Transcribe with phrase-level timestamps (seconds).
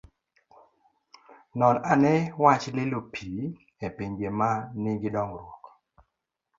[1.59, 3.29] Non ane wach lilo pi
[3.85, 4.49] e pinje ma
[4.81, 5.63] nigi dongruok.